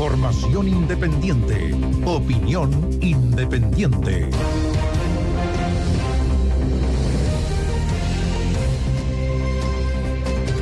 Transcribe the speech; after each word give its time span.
Información 0.00 0.66
independiente. 0.66 1.74
Opinión 2.06 2.70
independiente. 3.02 4.30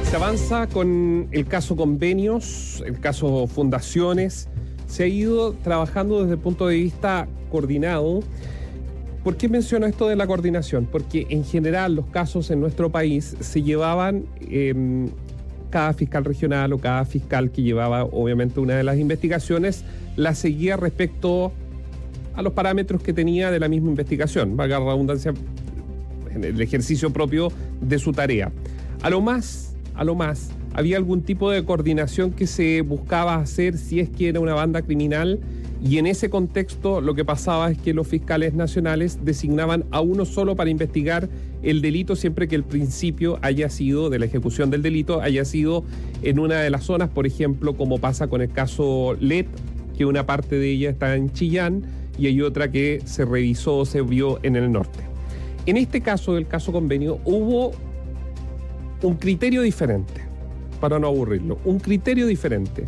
Se 0.02 0.16
avanza 0.16 0.66
con 0.66 1.28
el 1.30 1.46
caso 1.46 1.76
convenios, 1.76 2.82
el 2.84 2.98
caso 2.98 3.46
fundaciones. 3.46 4.48
Se 4.88 5.04
ha 5.04 5.06
ido 5.06 5.52
trabajando 5.52 6.22
desde 6.22 6.32
el 6.32 6.40
punto 6.40 6.66
de 6.66 6.74
vista 6.74 7.28
coordinado. 7.52 8.24
¿Por 9.22 9.36
qué 9.36 9.48
menciono 9.48 9.86
esto 9.86 10.08
de 10.08 10.16
la 10.16 10.26
coordinación? 10.26 10.88
Porque 10.90 11.28
en 11.30 11.44
general 11.44 11.94
los 11.94 12.06
casos 12.06 12.50
en 12.50 12.58
nuestro 12.58 12.90
país 12.90 13.36
se 13.38 13.62
llevaban 13.62 14.26
em, 14.40 15.10
cada 15.70 15.92
fiscal 15.92 16.24
regional 16.24 16.72
o 16.72 16.78
cada 16.78 17.04
fiscal 17.04 17.50
que 17.50 17.62
llevaba 17.62 18.04
obviamente 18.04 18.60
una 18.60 18.74
de 18.74 18.84
las 18.84 18.98
investigaciones 18.98 19.84
la 20.16 20.34
seguía 20.34 20.76
respecto 20.76 21.52
a 22.34 22.42
los 22.42 22.52
parámetros 22.52 23.02
que 23.02 23.12
tenía 23.12 23.50
de 23.50 23.58
la 23.58 23.68
misma 23.68 23.90
investigación, 23.90 24.56
valga 24.56 24.78
la 24.78 24.86
redundancia, 24.86 25.34
en 26.30 26.44
el 26.44 26.60
ejercicio 26.60 27.12
propio 27.12 27.50
de 27.80 27.98
su 27.98 28.12
tarea. 28.12 28.52
A 29.02 29.10
lo 29.10 29.20
más 29.20 29.68
a 29.98 30.04
lo 30.04 30.14
más, 30.14 30.50
había 30.74 30.96
algún 30.96 31.22
tipo 31.22 31.50
de 31.50 31.64
coordinación 31.64 32.30
que 32.30 32.46
se 32.46 32.82
buscaba 32.82 33.34
hacer 33.34 33.76
si 33.76 33.98
es 33.98 34.08
que 34.08 34.28
era 34.28 34.38
una 34.38 34.54
banda 34.54 34.80
criminal 34.82 35.40
y 35.82 35.98
en 35.98 36.06
ese 36.06 36.28
contexto 36.28 37.00
lo 37.00 37.14
que 37.14 37.24
pasaba 37.24 37.70
es 37.70 37.78
que 37.78 37.94
los 37.94 38.06
fiscales 38.08 38.54
nacionales 38.54 39.24
designaban 39.24 39.84
a 39.90 40.00
uno 40.00 40.24
solo 40.24 40.56
para 40.56 40.70
investigar 40.70 41.28
el 41.62 41.82
delito 41.82 42.16
siempre 42.16 42.48
que 42.48 42.56
el 42.56 42.64
principio 42.64 43.38
haya 43.42 43.68
sido 43.70 44.10
de 44.10 44.18
la 44.18 44.26
ejecución 44.26 44.70
del 44.70 44.82
delito, 44.82 45.20
haya 45.20 45.44
sido 45.44 45.84
en 46.22 46.38
una 46.38 46.60
de 46.60 46.70
las 46.70 46.84
zonas, 46.84 47.10
por 47.10 47.26
ejemplo, 47.26 47.76
como 47.76 47.98
pasa 47.98 48.26
con 48.28 48.40
el 48.40 48.50
caso 48.50 49.16
LED, 49.20 49.46
que 49.96 50.04
una 50.04 50.26
parte 50.26 50.58
de 50.58 50.70
ella 50.70 50.90
está 50.90 51.14
en 51.14 51.32
Chillán 51.32 51.84
y 52.18 52.26
hay 52.26 52.42
otra 52.42 52.70
que 52.70 53.00
se 53.04 53.24
revisó, 53.24 53.84
se 53.84 54.02
vio 54.02 54.40
en 54.42 54.56
el 54.56 54.70
norte. 54.70 55.00
En 55.66 55.76
este 55.76 56.00
caso 56.00 56.34
del 56.34 56.46
caso 56.46 56.72
convenio 56.72 57.20
hubo 57.24 57.72
un 59.02 59.14
criterio 59.14 59.62
diferente, 59.62 60.22
para 60.80 60.98
no 60.98 61.06
aburrirlo, 61.06 61.58
un 61.64 61.78
criterio 61.78 62.26
diferente. 62.26 62.84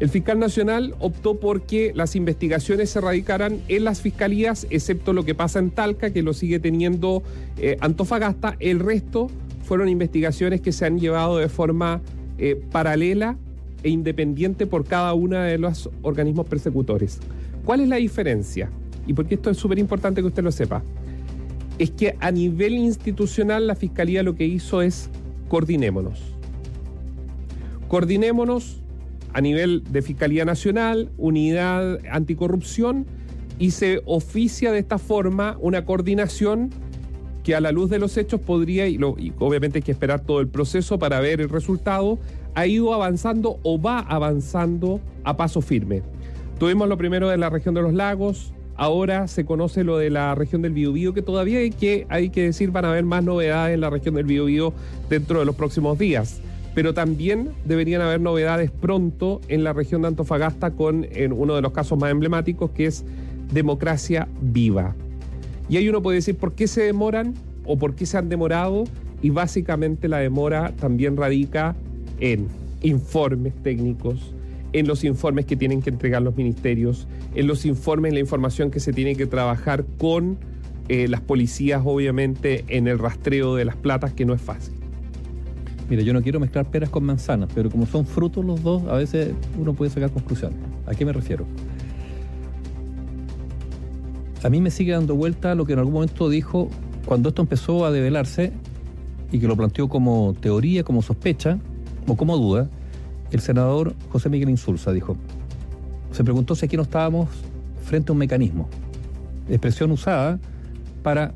El 0.00 0.08
fiscal 0.08 0.40
nacional 0.40 0.94
optó 0.98 1.38
por 1.38 1.62
que 1.62 1.92
las 1.94 2.16
investigaciones 2.16 2.90
se 2.90 3.00
radicaran 3.00 3.60
en 3.68 3.84
las 3.84 4.00
fiscalías, 4.00 4.66
excepto 4.70 5.12
lo 5.12 5.24
que 5.24 5.34
pasa 5.34 5.60
en 5.60 5.70
Talca, 5.70 6.10
que 6.10 6.22
lo 6.22 6.32
sigue 6.32 6.58
teniendo 6.58 7.22
eh, 7.58 7.76
Antofagasta. 7.80 8.56
El 8.58 8.80
resto 8.80 9.28
fueron 9.62 9.88
investigaciones 9.88 10.60
que 10.60 10.72
se 10.72 10.84
han 10.84 10.98
llevado 10.98 11.38
de 11.38 11.48
forma 11.48 12.02
eh, 12.38 12.60
paralela 12.72 13.36
e 13.84 13.90
independiente 13.90 14.66
por 14.66 14.84
cada 14.84 15.14
uno 15.14 15.38
de 15.38 15.58
los 15.58 15.88
organismos 16.02 16.46
persecutores. 16.46 17.20
¿Cuál 17.64 17.80
es 17.80 17.88
la 17.88 17.96
diferencia? 17.96 18.70
Y 19.06 19.12
porque 19.12 19.36
esto 19.36 19.50
es 19.50 19.56
súper 19.56 19.78
importante 19.78 20.22
que 20.22 20.26
usted 20.26 20.42
lo 20.42 20.50
sepa. 20.50 20.82
Es 21.78 21.90
que 21.92 22.16
a 22.20 22.32
nivel 22.32 22.74
institucional 22.74 23.66
la 23.68 23.76
Fiscalía 23.76 24.22
lo 24.22 24.34
que 24.34 24.44
hizo 24.44 24.82
es 24.82 25.08
coordinémonos. 25.48 26.20
Coordinémonos 27.88 28.83
a 29.34 29.40
nivel 29.40 29.82
de 29.90 30.00
Fiscalía 30.00 30.44
Nacional, 30.44 31.10
Unidad 31.18 31.98
Anticorrupción, 32.10 33.06
y 33.58 33.72
se 33.72 34.00
oficia 34.06 34.72
de 34.72 34.78
esta 34.78 34.98
forma 34.98 35.56
una 35.60 35.84
coordinación 35.84 36.70
que 37.42 37.54
a 37.54 37.60
la 37.60 37.72
luz 37.72 37.90
de 37.90 37.98
los 37.98 38.16
hechos 38.16 38.40
podría, 38.40 38.88
y, 38.88 38.98
obviamente 39.38 39.78
hay 39.78 39.82
que 39.82 39.92
esperar 39.92 40.20
todo 40.20 40.40
el 40.40 40.48
proceso 40.48 40.98
para 40.98 41.20
ver 41.20 41.40
el 41.40 41.50
resultado, 41.50 42.18
ha 42.54 42.66
ido 42.66 42.94
avanzando 42.94 43.58
o 43.64 43.80
va 43.80 43.98
avanzando 43.98 45.00
a 45.24 45.36
paso 45.36 45.60
firme. 45.60 46.02
Tuvimos 46.58 46.88
lo 46.88 46.96
primero 46.96 47.28
de 47.28 47.36
la 47.36 47.50
región 47.50 47.74
de 47.74 47.82
los 47.82 47.92
lagos, 47.92 48.54
Ahora 48.76 49.28
se 49.28 49.44
conoce 49.44 49.84
lo 49.84 49.98
de 49.98 50.10
la 50.10 50.34
región 50.34 50.60
del 50.60 50.72
Biobío, 50.72 51.14
que 51.14 51.22
todavía 51.22 51.60
hay 51.60 51.70
que, 51.70 52.06
hay 52.08 52.30
que 52.30 52.42
decir 52.42 52.72
van 52.72 52.84
a 52.84 52.90
haber 52.90 53.04
más 53.04 53.22
novedades 53.22 53.74
en 53.74 53.80
la 53.80 53.88
región 53.88 54.16
del 54.16 54.24
Biobío 54.24 54.74
dentro 55.08 55.38
de 55.38 55.44
los 55.44 55.54
próximos 55.54 55.96
días. 55.96 56.40
Pero 56.74 56.92
también 56.92 57.50
deberían 57.64 58.02
haber 58.02 58.20
novedades 58.20 58.70
pronto 58.70 59.40
en 59.48 59.64
la 59.64 59.72
región 59.72 60.02
de 60.02 60.08
Antofagasta 60.08 60.72
con 60.72 61.06
uno 61.32 61.54
de 61.54 61.62
los 61.62 61.72
casos 61.72 61.98
más 61.98 62.10
emblemáticos 62.10 62.70
que 62.70 62.86
es 62.86 63.04
democracia 63.52 64.28
viva. 64.40 64.94
Y 65.68 65.76
ahí 65.76 65.88
uno 65.88 66.02
puede 66.02 66.16
decir 66.16 66.36
por 66.36 66.52
qué 66.52 66.66
se 66.66 66.82
demoran 66.82 67.34
o 67.64 67.78
por 67.78 67.94
qué 67.94 68.06
se 68.06 68.18
han 68.18 68.28
demorado 68.28 68.84
y 69.22 69.30
básicamente 69.30 70.08
la 70.08 70.18
demora 70.18 70.72
también 70.78 71.16
radica 71.16 71.74
en 72.20 72.48
informes 72.82 73.54
técnicos, 73.62 74.34
en 74.72 74.86
los 74.86 75.04
informes 75.04 75.46
que 75.46 75.56
tienen 75.56 75.80
que 75.80 75.90
entregar 75.90 76.20
los 76.20 76.36
ministerios, 76.36 77.06
en 77.34 77.46
los 77.46 77.64
informes, 77.64 78.12
la 78.12 78.20
información 78.20 78.70
que 78.70 78.80
se 78.80 78.92
tiene 78.92 79.16
que 79.16 79.26
trabajar 79.26 79.84
con 79.98 80.36
eh, 80.88 81.08
las 81.08 81.22
policías, 81.22 81.80
obviamente, 81.84 82.64
en 82.68 82.86
el 82.86 82.98
rastreo 82.98 83.54
de 83.54 83.64
las 83.64 83.76
platas, 83.76 84.12
que 84.12 84.26
no 84.26 84.34
es 84.34 84.42
fácil. 84.42 84.74
Mira, 85.88 86.02
yo 86.02 86.14
no 86.14 86.22
quiero 86.22 86.40
mezclar 86.40 86.70
peras 86.70 86.88
con 86.88 87.04
manzanas, 87.04 87.50
pero 87.54 87.70
como 87.70 87.86
son 87.86 88.06
frutos 88.06 88.44
los 88.44 88.62
dos, 88.62 88.84
a 88.84 88.94
veces 88.94 89.32
uno 89.58 89.74
puede 89.74 89.90
sacar 89.90 90.10
conclusiones. 90.10 90.58
¿A 90.86 90.94
qué 90.94 91.04
me 91.04 91.12
refiero? 91.12 91.44
A 94.42 94.50
mí 94.50 94.60
me 94.60 94.70
sigue 94.70 94.92
dando 94.92 95.14
vuelta 95.14 95.54
lo 95.54 95.66
que 95.66 95.74
en 95.74 95.78
algún 95.78 95.94
momento 95.94 96.28
dijo 96.28 96.68
cuando 97.06 97.30
esto 97.30 97.42
empezó 97.42 97.84
a 97.84 97.90
develarse 97.90 98.52
y 99.30 99.38
que 99.38 99.46
lo 99.46 99.56
planteó 99.56 99.88
como 99.88 100.34
teoría, 100.40 100.84
como 100.84 101.02
sospecha 101.02 101.58
o 102.06 102.16
como 102.16 102.36
duda, 102.36 102.68
el 103.30 103.40
senador 103.40 103.94
José 104.10 104.28
Miguel 104.28 104.50
Insulza 104.50 104.92
dijo, 104.92 105.16
se 106.12 106.24
preguntó 106.24 106.54
si 106.54 106.66
aquí 106.66 106.76
no 106.76 106.82
estábamos 106.82 107.28
frente 107.84 108.10
a 108.10 108.12
un 108.12 108.18
mecanismo, 108.18 108.68
expresión 109.48 109.90
usada 109.90 110.38
para 111.02 111.34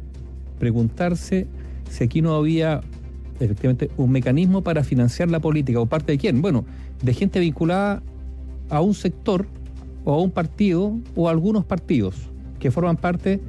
preguntarse 0.59 1.47
si 1.91 2.04
aquí 2.04 2.22
no 2.22 2.34
había 2.34 2.80
efectivamente 3.41 3.91
un 3.97 4.10
mecanismo 4.10 4.62
para 4.62 4.84
financiar 4.84 5.31
la 5.31 5.41
política 5.41 5.81
o 5.81 5.87
parte 5.87 6.12
de 6.12 6.19
quién, 6.19 6.43
bueno, 6.43 6.65
de 7.03 7.15
gente 7.15 7.41
vinculada 7.41 8.03
a 8.71 8.81
un 8.81 8.94
sector 8.94 9.47
o 10.04 10.12
a 10.12 10.21
un 10.21 10.31
partido 10.31 10.97
o 11.15 11.28
a 11.28 11.31
algunos 11.31 11.65
partidos 11.65 12.16
que 12.59 12.71
forman 12.71 12.97
parte 12.97 13.41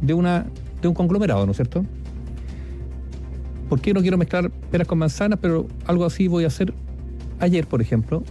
de 0.00 0.14
una 0.14 0.46
de 0.82 0.88
un 0.88 0.94
conglomerado, 0.94 1.46
¿no 1.46 1.52
es 1.52 1.56
cierto? 1.56 1.84
¿Por 3.68 3.80
qué 3.80 3.94
no 3.94 4.02
quiero 4.02 4.18
mezclar 4.18 4.50
peras 4.70 4.86
con 4.86 4.98
manzanas? 4.98 5.38
Pero 5.40 5.66
algo 5.86 6.04
así 6.04 6.28
voy 6.28 6.44
a 6.44 6.48
hacer 6.48 6.74
Ayer, 7.40 7.66
por 7.66 7.80
ejemplo, 7.80 8.22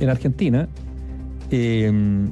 en 0.00 0.08
Argentina, 0.08 0.68
em, 1.50 2.28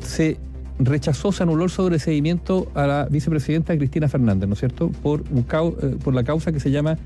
se 0.00 0.38
rechazó, 0.78 1.32
se 1.32 1.42
anuló 1.42 1.64
el 1.64 1.70
sobreseimiento 1.70 2.70
a 2.74 2.86
la 2.86 3.08
vicepresidenta 3.10 3.76
Cristina 3.76 4.08
Fernández, 4.08 4.48
¿no 4.48 4.54
es 4.54 4.60
cierto? 4.60 4.90
Por, 5.02 5.22
un 5.30 5.40
eh, 5.40 5.96
por 6.02 6.14
la 6.14 6.24
causa 6.24 6.52
que 6.52 6.60
se 6.60 6.70
llama 6.70 6.98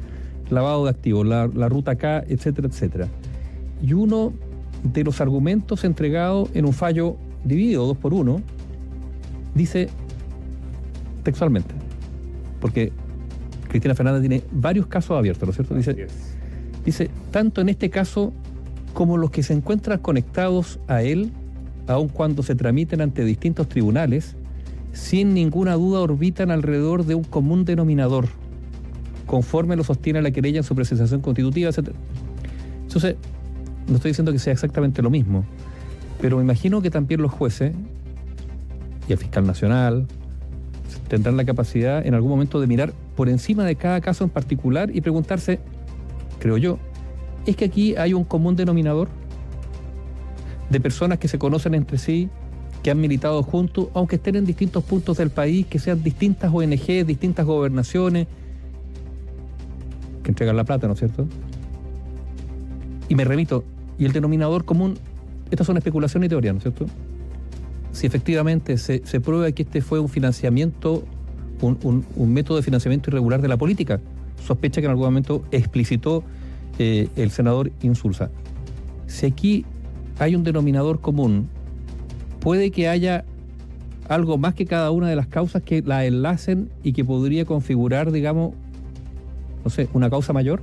lavado 0.50 0.84
de 0.84 0.90
activos, 0.90 1.26
la, 1.26 1.48
la 1.48 1.68
ruta 1.68 1.96
K, 1.96 2.24
etcétera, 2.28 2.68
etcétera. 2.68 3.08
Y 3.82 3.94
uno 3.94 4.32
de 4.82 5.04
los 5.04 5.20
argumentos 5.20 5.84
entregados 5.84 6.50
en 6.54 6.66
un 6.66 6.72
fallo 6.72 7.16
dividido, 7.44 7.86
dos 7.86 7.96
por 7.96 8.12
uno, 8.12 8.42
dice 9.54 9.88
textualmente, 11.22 11.74
porque 12.60 12.92
Cristina 13.68 13.94
Fernández 13.94 14.20
tiene 14.20 14.42
varios 14.52 14.86
casos 14.86 15.16
abiertos, 15.16 15.46
¿no 15.46 15.50
es 15.50 15.56
cierto? 15.56 15.74
Dice, 15.74 16.06
dice, 16.84 17.10
tanto 17.30 17.60
en 17.60 17.68
este 17.68 17.90
caso 17.90 18.32
como 18.92 19.16
los 19.16 19.30
que 19.30 19.42
se 19.42 19.54
encuentran 19.54 19.98
conectados 20.00 20.78
a 20.88 21.02
él, 21.02 21.32
aun 21.87 22.09
cuando 22.09 22.43
se 22.43 22.54
tramiten 22.54 23.00
ante 23.00 23.25
distintos 23.25 23.69
tribunales, 23.69 24.37
sin 24.93 25.34
ninguna 25.34 25.75
duda 25.75 26.00
orbitan 26.00 26.50
alrededor 26.50 27.04
de 27.04 27.15
un 27.15 27.25
común 27.25 27.65
denominador, 27.65 28.28
conforme 29.26 29.76
lo 29.76 29.84
sostiene 29.84 30.22
la 30.22 30.31
querella 30.31 30.59
en 30.59 30.65
su 30.65 30.75
presentación 30.75 31.20
constitutiva, 31.20 31.70
etc. 31.70 31.91
Entonces, 32.82 33.16
no 33.88 33.97
estoy 33.97 34.10
diciendo 34.10 34.32
que 34.32 34.38
sea 34.38 34.52
exactamente 34.52 35.02
lo 35.02 35.11
mismo, 35.11 35.44
pero 36.20 36.37
me 36.37 36.43
imagino 36.43 36.82
que 36.82 36.90
también 36.90 37.23
los 37.23 37.32
jueces 37.32 37.73
y 39.08 39.12
el 39.12 39.19
fiscal 39.19 39.46
nacional, 39.46 40.06
tendrán 41.08 41.37
la 41.37 41.44
capacidad 41.44 42.06
en 42.06 42.14
algún 42.14 42.31
momento 42.31 42.61
de 42.61 42.67
mirar 42.67 42.93
por 43.17 43.28
encima 43.28 43.64
de 43.64 43.76
cada 43.76 44.00
caso 44.00 44.25
en 44.25 44.31
particular 44.31 44.94
y 44.94 45.00
preguntarse, 45.00 45.61
creo 46.38 46.56
yo, 46.56 46.78
¿es 47.46 47.56
que 47.56 47.64
aquí 47.64 47.96
hay 47.96 48.14
un 48.14 48.25
común 48.25 48.56
denominador 48.56 49.08
de 50.72 50.80
personas 50.80 51.19
que 51.19 51.28
se 51.28 51.38
conocen 51.38 51.74
entre 51.74 51.98
sí, 51.98 52.28
que 52.82 52.90
han 52.90 53.00
militado 53.00 53.42
juntos, 53.42 53.88
aunque 53.94 54.16
estén 54.16 54.36
en 54.36 54.44
distintos 54.44 54.82
puntos 54.82 55.19
del 55.19 55.30
país, 55.30 55.66
que 55.66 55.78
sean 55.78 56.02
distintas 56.02 56.52
ONG, 56.52 57.06
distintas 57.06 57.46
gobernaciones, 57.46 58.26
que 60.22 60.30
entregan 60.30 60.56
la 60.56 60.64
plata, 60.64 60.86
¿no 60.86 60.94
es 60.94 60.98
cierto? 60.98 61.26
Y 63.08 63.14
me 63.14 63.24
remito, 63.24 63.64
y 63.98 64.04
el 64.04 64.12
denominador 64.12 64.64
común, 64.64 64.94
estas 65.50 65.66
son 65.66 65.76
especulaciones 65.76 66.26
y 66.26 66.30
teorías, 66.30 66.54
¿no 66.54 66.58
es 66.58 66.62
cierto? 66.64 66.86
si 67.92 68.06
efectivamente 68.06 68.78
se, 68.78 69.02
se 69.04 69.20
prueba 69.20 69.52
que 69.52 69.62
este 69.62 69.82
fue 69.82 70.00
un 70.00 70.08
financiamiento, 70.08 71.04
un, 71.60 72.32
método 72.32 72.56
de 72.56 72.62
financiamiento 72.62 73.10
irregular 73.10 73.40
de 73.40 73.48
la 73.48 73.56
política, 73.56 74.00
sospecha 74.44 74.80
que 74.80 74.86
en 74.86 74.90
algún 74.90 75.04
momento 75.04 75.44
explicitó 75.52 76.25
eh, 76.78 77.08
el 77.16 77.30
senador 77.30 77.70
Insulza. 77.82 78.30
si 79.06 79.26
aquí 79.26 79.66
hay 80.19 80.35
un 80.35 80.44
denominador 80.44 81.00
común, 81.00 81.49
puede 82.41 82.70
que 82.70 82.88
haya 82.88 83.25
algo 84.09 84.37
más 84.38 84.55
que 84.55 84.67
cada 84.67 84.91
una 84.91 85.09
de 85.09 85.17
las 85.17 85.26
causas 85.26 85.62
que 85.62 85.82
la 85.82 86.05
enlacen 86.05 86.70
y 86.82 86.93
que 86.93 87.05
podría 87.05 87.44
configurar, 87.44 88.12
digamos, 88.12 88.55
no 89.64 89.70
sé, 89.70 89.88
una 89.93 90.11
causa 90.11 90.32
mayor. 90.32 90.61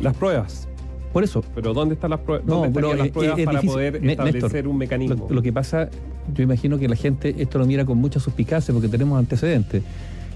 Las 0.00 0.16
pruebas. 0.16 0.68
Por 1.12 1.24
eso. 1.24 1.42
Pero 1.54 1.72
¿dónde 1.74 1.94
están 1.94 2.10
las 2.10 2.20
pruebas? 2.20 2.46
No, 2.46 2.56
¿Dónde 2.56 2.70
pero 2.72 2.94
las 2.94 3.08
pruebas 3.08 3.38
es 3.38 3.44
para 3.44 3.60
difícil. 3.60 3.74
poder 3.74 3.96
establecer 3.96 4.42
Néstor, 4.42 4.68
un 4.68 4.78
mecanismo? 4.78 5.26
Lo, 5.28 5.36
lo 5.36 5.42
que 5.42 5.52
pasa, 5.52 5.88
yo 6.34 6.42
imagino 6.42 6.78
que 6.78 6.88
la 6.88 6.96
gente 6.96 7.34
esto 7.38 7.58
lo 7.58 7.66
mira 7.66 7.84
con 7.84 7.98
mucha 7.98 8.20
suspicacia 8.20 8.72
porque 8.72 8.88
tenemos 8.88 9.18
antecedentes. 9.18 9.82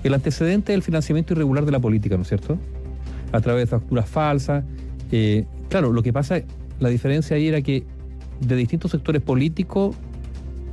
El 0.03 0.15
antecedente 0.15 0.73
es 0.73 0.77
el 0.77 0.83
financiamiento 0.83 1.35
irregular 1.35 1.65
de 1.65 1.73
la 1.73 1.79
política, 1.79 2.17
¿no 2.17 2.23
es 2.23 2.29
cierto? 2.29 2.59
A 3.31 3.41
través 3.41 3.65
de 3.65 3.79
facturas 3.79 4.09
falsas. 4.09 4.65
Eh, 5.13 5.45
claro, 5.73 5.93
lo 5.93 6.03
que 6.03 6.13
pasa, 6.13 6.43
la 6.81 6.89
diferencia 6.89 7.37
ahí 7.37 7.49
era 7.49 7.63
que 7.63 7.85
de 8.41 8.57
distintos 8.57 8.91
sectores 8.91 9.23
políticos 9.23 9.97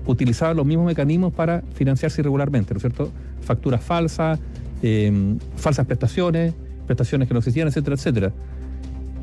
utilizaban 0.05 0.57
los 0.57 0.65
mismos 0.65 0.85
mecanismos 0.85 1.33
para 1.33 1.63
financiarse 1.73 2.21
irregularmente, 2.21 2.73
¿no 2.73 2.79
es 2.79 2.81
cierto? 2.81 3.09
Facturas 3.41 3.81
falsas, 3.81 4.39
eh, 4.83 5.37
falsas 5.55 5.85
prestaciones, 5.85 6.53
prestaciones 6.85 7.27
que 7.27 7.33
no 7.33 7.39
existían, 7.39 7.69
etcétera, 7.69 7.95
etcétera. 7.95 8.33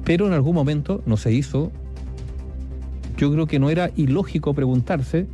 Pero 0.05 0.27
en 0.27 0.33
algún 0.33 0.55
momento 0.55 1.03
no 1.05 1.17
se 1.17 1.33
hizo 1.33 1.73
yo 3.17 3.33
creo 3.33 3.47
que 3.47 3.59
no 3.59 3.71
era 3.71 3.91
ilógico 3.97 4.55
preguntarse 4.55 5.27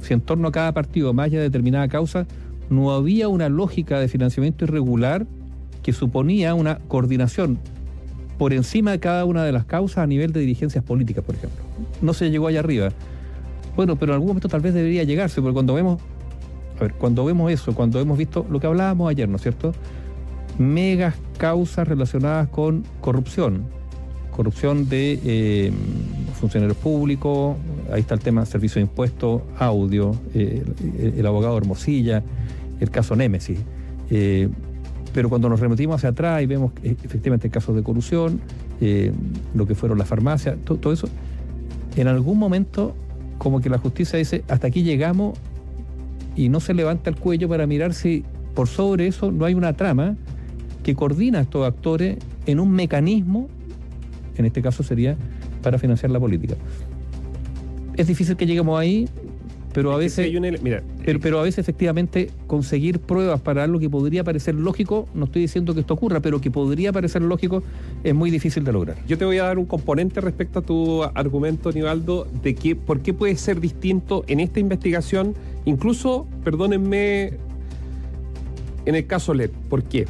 si 0.00 0.14
en 0.14 0.20
torno 0.20 0.48
a 0.48 0.52
cada 0.52 0.72
partido, 0.72 1.12
más 1.12 1.26
allá 1.26 1.38
de 1.38 1.44
determinada 1.44 1.88
causa, 1.88 2.26
no 2.70 2.92
había 2.92 3.28
una 3.28 3.48
lógica 3.48 4.00
de 4.00 4.08
financiamiento 4.08 4.64
irregular 4.64 5.26
que 5.82 5.92
suponía 5.92 6.54
una 6.54 6.78
coordinación 6.88 7.58
por 8.38 8.52
encima 8.52 8.92
de 8.92 9.00
cada 9.00 9.24
una 9.24 9.44
de 9.44 9.52
las 9.52 9.64
causas 9.64 9.98
a 9.98 10.06
nivel 10.06 10.32
de 10.32 10.40
dirigencias 10.40 10.84
políticas, 10.84 11.24
por 11.24 11.34
ejemplo. 11.34 11.62
No 12.00 12.14
se 12.14 12.30
llegó 12.30 12.46
allá 12.46 12.60
arriba. 12.60 12.90
Bueno, 13.76 13.96
pero 13.96 14.12
en 14.12 14.14
algún 14.14 14.28
momento 14.28 14.48
tal 14.48 14.60
vez 14.60 14.74
debería 14.74 15.04
llegarse, 15.04 15.42
porque 15.42 15.54
cuando 15.54 15.74
vemos, 15.74 16.00
a 16.78 16.82
ver, 16.82 16.94
cuando 16.94 17.24
vemos 17.24 17.50
eso, 17.50 17.74
cuando 17.74 18.00
hemos 18.00 18.16
visto 18.16 18.46
lo 18.48 18.60
que 18.60 18.66
hablábamos 18.66 19.10
ayer, 19.10 19.28
¿no 19.28 19.36
es 19.36 19.42
cierto? 19.42 19.72
Megas 20.56 21.14
causas 21.36 21.86
relacionadas 21.86 22.48
con 22.48 22.84
corrupción, 23.00 23.64
corrupción 24.34 24.88
de 24.88 25.20
eh, 25.24 25.72
funcionarios 26.40 26.76
públicos, 26.76 27.56
ahí 27.92 28.00
está 28.00 28.14
el 28.14 28.20
tema 28.20 28.46
servicio 28.46 28.76
de 28.76 28.82
impuestos, 28.82 29.42
audio, 29.58 30.14
eh, 30.34 30.62
el, 30.98 31.18
el 31.18 31.26
abogado 31.26 31.56
Hermosilla, 31.56 32.22
el 32.80 32.90
caso 32.90 33.16
Némesis. 33.16 33.58
Eh, 34.10 34.48
pero 35.12 35.28
cuando 35.28 35.48
nos 35.48 35.60
remitimos 35.60 35.96
hacia 35.96 36.10
atrás 36.10 36.42
y 36.42 36.46
vemos 36.46 36.72
eh, 36.82 36.96
efectivamente 37.02 37.50
casos 37.50 37.74
de 37.74 37.82
corrupción, 37.82 38.40
eh, 38.80 39.12
lo 39.54 39.66
que 39.66 39.74
fueron 39.74 39.98
las 39.98 40.08
farmacias, 40.08 40.56
to- 40.64 40.76
todo 40.76 40.92
eso, 40.92 41.08
en 41.96 42.08
algún 42.08 42.38
momento 42.38 42.94
como 43.38 43.60
que 43.60 43.68
la 43.70 43.78
justicia 43.78 44.18
dice, 44.18 44.44
hasta 44.48 44.66
aquí 44.66 44.82
llegamos 44.82 45.38
y 46.36 46.48
no 46.48 46.60
se 46.60 46.74
levanta 46.74 47.10
el 47.10 47.16
cuello 47.16 47.48
para 47.48 47.66
mirar 47.66 47.94
si 47.94 48.24
por 48.54 48.68
sobre 48.68 49.06
eso 49.06 49.30
no 49.32 49.44
hay 49.44 49.54
una 49.54 49.72
trama 49.74 50.16
que 50.82 50.94
coordina 50.94 51.38
a 51.38 51.42
estos 51.42 51.66
actores 51.66 52.18
en 52.46 52.60
un 52.60 52.70
mecanismo, 52.70 53.48
en 54.36 54.44
este 54.44 54.62
caso 54.62 54.82
sería 54.82 55.16
para 55.62 55.78
financiar 55.78 56.10
la 56.10 56.20
política. 56.20 56.54
Es 57.96 58.06
difícil 58.06 58.36
que 58.36 58.46
lleguemos 58.46 58.78
ahí, 58.78 59.08
pero 59.72 59.92
a 59.92 59.96
veces... 59.96 60.32
mira, 60.62 60.82
Pero, 61.04 61.20
pero 61.20 61.40
a 61.40 61.42
veces 61.42 61.58
efectivamente 61.58 62.30
conseguir 62.46 63.00
pruebas 63.00 63.40
para 63.40 63.64
algo 63.64 63.78
que 63.78 63.90
podría 63.90 64.24
parecer 64.24 64.54
lógico, 64.54 65.08
no 65.14 65.26
estoy 65.26 65.42
diciendo 65.42 65.74
que 65.74 65.80
esto 65.80 65.94
ocurra, 65.94 66.20
pero 66.20 66.40
que 66.40 66.50
podría 66.50 66.92
parecer 66.92 67.22
lógico, 67.22 67.62
es 68.02 68.14
muy 68.14 68.30
difícil 68.30 68.64
de 68.64 68.72
lograr. 68.72 68.96
Yo 69.06 69.18
te 69.18 69.24
voy 69.24 69.38
a 69.38 69.44
dar 69.44 69.58
un 69.58 69.66
componente 69.66 70.20
respecto 70.20 70.60
a 70.60 70.62
tu 70.62 71.02
argumento, 71.02 71.70
Nivaldo, 71.70 72.26
de 72.42 72.54
que 72.54 72.76
por 72.76 73.00
qué 73.00 73.12
puede 73.12 73.36
ser 73.36 73.60
distinto 73.60 74.24
en 74.26 74.40
esta 74.40 74.60
investigación, 74.60 75.34
incluso, 75.64 76.26
perdónenme, 76.44 77.34
en 78.86 78.94
el 78.94 79.06
caso 79.06 79.34
LED. 79.34 79.50
¿Por 79.68 79.82
qué? 79.82 80.06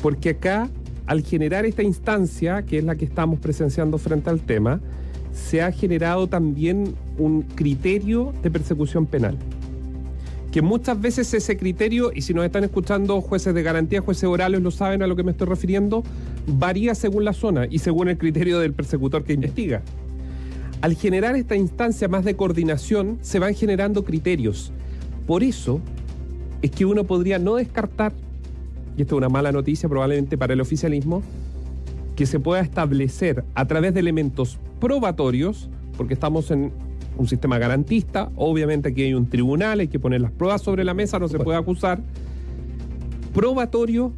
Porque 0.00 0.30
acá, 0.30 0.68
al 1.06 1.22
generar 1.22 1.66
esta 1.66 1.82
instancia, 1.82 2.62
que 2.62 2.78
es 2.78 2.84
la 2.84 2.94
que 2.94 3.04
estamos 3.04 3.40
presenciando 3.40 3.98
frente 3.98 4.30
al 4.30 4.40
tema, 4.40 4.80
se 5.32 5.60
ha 5.60 5.72
generado 5.72 6.28
también 6.28 6.94
un 7.18 7.42
criterio 7.42 8.32
de 8.42 8.50
persecución 8.50 9.06
penal. 9.06 9.36
Que 10.52 10.62
muchas 10.62 11.00
veces 11.00 11.34
ese 11.34 11.56
criterio, 11.56 12.12
y 12.14 12.22
si 12.22 12.32
nos 12.32 12.44
están 12.44 12.62
escuchando 12.62 13.20
jueces 13.20 13.54
de 13.54 13.62
garantía, 13.62 14.00
jueces 14.00 14.24
orales, 14.24 14.62
lo 14.62 14.70
saben 14.70 15.02
a 15.02 15.06
lo 15.06 15.16
que 15.16 15.24
me 15.24 15.32
estoy 15.32 15.48
refiriendo, 15.48 16.04
varía 16.46 16.94
según 16.94 17.24
la 17.24 17.32
zona 17.32 17.66
y 17.68 17.80
según 17.80 18.08
el 18.08 18.18
criterio 18.18 18.60
del 18.60 18.72
persecutor 18.72 19.24
que 19.24 19.32
investiga. 19.32 19.82
Al 20.80 20.94
generar 20.94 21.34
esta 21.34 21.56
instancia 21.56 22.08
más 22.08 22.24
de 22.24 22.36
coordinación, 22.36 23.18
se 23.22 23.38
van 23.38 23.54
generando 23.54 24.04
criterios. 24.04 24.70
Por 25.26 25.42
eso 25.42 25.80
es 26.62 26.70
que 26.70 26.84
uno 26.84 27.04
podría 27.04 27.38
no 27.38 27.56
descartar, 27.56 28.12
y 28.96 29.02
esto 29.02 29.16
es 29.16 29.18
una 29.18 29.28
mala 29.28 29.50
noticia 29.50 29.88
probablemente 29.88 30.38
para 30.38 30.52
el 30.52 30.60
oficialismo, 30.60 31.22
que 32.14 32.26
se 32.26 32.38
pueda 32.38 32.60
establecer 32.60 33.44
a 33.54 33.66
través 33.66 33.92
de 33.94 34.00
elementos 34.00 34.58
probatorios, 34.78 35.68
porque 35.96 36.14
estamos 36.14 36.50
en 36.50 36.72
un 37.16 37.28
sistema 37.28 37.58
garantista, 37.58 38.30
obviamente 38.36 38.88
aquí 38.88 39.02
hay 39.02 39.14
un 39.14 39.28
tribunal, 39.28 39.80
hay 39.80 39.88
que 39.88 39.98
poner 39.98 40.20
las 40.20 40.32
pruebas 40.32 40.62
sobre 40.62 40.84
la 40.84 40.94
mesa, 40.94 41.18
no 41.18 41.28
se 41.28 41.38
puede 41.38 41.58
acusar, 41.58 42.00
probatorio 43.32 44.12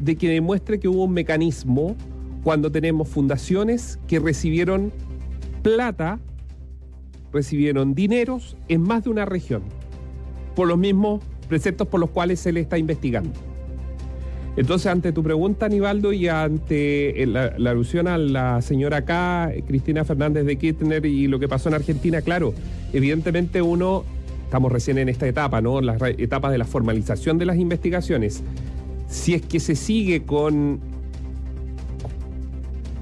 de 0.00 0.16
que 0.16 0.28
demuestre 0.28 0.78
que 0.78 0.88
hubo 0.88 1.04
un 1.04 1.12
mecanismo 1.12 1.96
cuando 2.42 2.70
tenemos 2.70 3.08
fundaciones 3.08 3.98
que 4.06 4.18
recibieron 4.18 4.92
plata, 5.62 6.18
recibieron 7.32 7.94
dineros 7.94 8.56
en 8.68 8.82
más 8.82 9.04
de 9.04 9.10
una 9.10 9.24
región, 9.24 9.62
por 10.54 10.68
los 10.68 10.78
mismos 10.78 11.22
preceptos 11.48 11.88
por 11.88 12.00
los 12.00 12.10
cuales 12.10 12.40
se 12.40 12.52
le 12.52 12.60
está 12.60 12.78
investigando. 12.78 13.32
Entonces, 14.58 14.88
ante 14.88 15.12
tu 15.12 15.22
pregunta, 15.22 15.66
Aníbaldo, 15.66 16.12
y 16.12 16.26
ante 16.26 17.24
la, 17.26 17.56
la 17.56 17.70
alusión 17.70 18.08
a 18.08 18.18
la 18.18 18.60
señora 18.60 18.96
acá, 18.96 19.52
Cristina 19.68 20.04
Fernández 20.04 20.44
de 20.46 20.56
Kirchner 20.56 21.06
y 21.06 21.28
lo 21.28 21.38
que 21.38 21.46
pasó 21.46 21.68
en 21.68 21.76
Argentina, 21.76 22.22
claro, 22.22 22.52
evidentemente 22.92 23.62
uno, 23.62 24.02
estamos 24.42 24.72
recién 24.72 24.98
en 24.98 25.08
esta 25.08 25.28
etapa, 25.28 25.60
¿no? 25.60 25.80
Las 25.80 26.02
etapas 26.02 26.50
de 26.50 26.58
la 26.58 26.64
formalización 26.64 27.38
de 27.38 27.46
las 27.46 27.56
investigaciones. 27.56 28.42
Si 29.08 29.32
es 29.32 29.42
que 29.42 29.60
se 29.60 29.76
sigue 29.76 30.24
con 30.24 30.80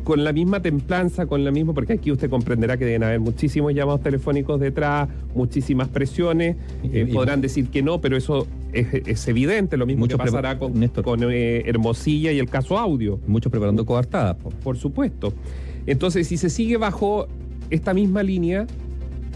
con 0.07 0.23
la 0.23 0.33
misma 0.33 0.63
templanza, 0.63 1.27
con 1.27 1.43
la 1.43 1.51
misma, 1.51 1.73
porque 1.75 1.95
aquí 1.95 2.13
usted 2.13 2.31
comprenderá 2.31 2.77
que 2.77 2.85
deben 2.85 3.03
haber 3.03 3.19
muchísimos 3.19 3.75
llamados 3.75 4.03
telefónicos 4.03 4.61
detrás, 4.61 5.09
muchísimas 5.35 5.89
presiones, 5.89 6.55
eh, 6.85 7.07
y- 7.09 7.13
podrán 7.13 7.41
decir 7.41 7.71
que 7.71 7.83
no, 7.83 8.01
pero 8.01 8.17
eso 8.17 8.47
es, 8.73 8.87
es 9.05 9.27
evidente, 9.27 9.77
lo 9.77 9.85
mismo 9.85 10.07
que 10.07 10.17
pasará 10.17 10.61
con, 10.61 10.79
Néstor. 10.79 11.03
con, 11.03 11.19
eh, 11.25 11.65
Hermosilla 11.67 12.31
y 12.31 12.39
el 12.39 12.49
caso 12.49 12.79
audio, 12.79 13.19
Muchos 13.27 13.51
preparando 13.51 13.85
coartadas. 13.85 14.37
po. 14.37 14.51
por 14.51 14.77
supuesto. 14.77 15.33
Entonces, 15.89 16.29
si 16.29 16.37
se 16.37 16.51
sigue 16.51 16.77
bajo 16.77 17.27
esta 17.71 17.93
misma 17.93 18.23
línea, 18.23 18.65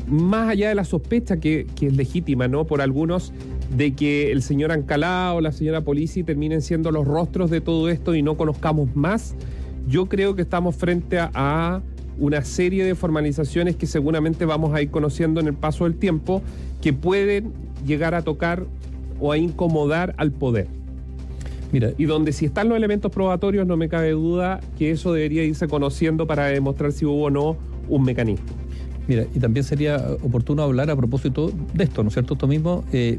más 0.07 0.51
allá 0.51 0.69
de 0.69 0.77
la 0.77 0.85
sospecha 0.85 1.39
que, 1.39 1.67
que 1.75 1.89
es 1.89 1.97
legítima, 1.97 2.47
¿no? 2.47 2.65
Por 2.65 2.81
algunos 2.81 3.33
de 3.77 3.93
que 3.95 4.31
el 4.31 4.43
señor 4.43 4.71
Ancalá 4.71 5.33
o 5.35 5.41
la 5.41 5.51
señora 5.51 5.81
Polici 5.81 6.23
terminen 6.23 6.63
siendo 6.63 6.93
los 6.93 7.09
rostros 7.09 7.51
de 7.51 7.61
todo 7.61 7.89
esto 7.89 8.15
y 8.15 8.23
no 8.23 8.37
conozcamos 8.37 8.95
más, 8.95 9.35
yo 9.89 10.07
creo 10.07 10.35
que 10.35 10.43
estamos 10.43 10.77
frente 10.77 11.19
a, 11.19 11.31
a 11.35 11.83
una 12.19 12.45
serie 12.45 12.85
de 12.85 12.95
formalizaciones 12.95 13.77
que 13.77 13.87
seguramente 13.87 14.45
vamos 14.45 14.75
a 14.75 14.83
ir 14.83 14.91
conociendo 14.91 15.41
en 15.41 15.49
el 15.49 15.55
paso 15.55 15.85
del 15.85 15.97
tiempo 15.97 16.43
que 16.81 16.93
pueden 16.93 17.53
llegar 17.87 18.15
a 18.15 18.23
tocar 18.23 18.67
o 19.21 19.33
a 19.33 19.39
incomodar 19.39 20.15
al 20.17 20.33
poder. 20.33 20.69
Mira, 21.73 21.93
Y 21.99 22.05
donde 22.05 22.33
si 22.33 22.47
están 22.47 22.69
los 22.69 22.77
elementos 22.77 23.13
probatorios, 23.13 23.67
no 23.67 23.77
me 23.77 23.89
cabe 23.89 24.11
duda 24.11 24.61
que 24.77 24.91
eso 24.91 25.13
debería 25.13 25.45
irse 25.45 25.69
conociendo 25.69 26.27
para 26.27 26.47
demostrar 26.47 26.93
si 26.93 27.05
hubo 27.05 27.25
o 27.25 27.31
no 27.31 27.57
un 27.89 28.03
mecanismo. 28.03 28.47
Mira, 29.07 29.25
y 29.35 29.39
también 29.39 29.65
sería 29.65 29.97
oportuno 30.23 30.63
hablar 30.63 30.91
a 30.91 30.97
propósito 30.97 31.53
de 31.75 31.85
esto, 31.85 32.03
¿no 32.03 32.09
es 32.09 32.15
cierto? 32.15 32.35
Esto 32.35 32.47
mismo, 32.47 32.85
eh, 32.93 33.19